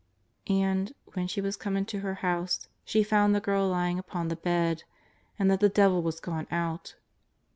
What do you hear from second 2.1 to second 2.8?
house,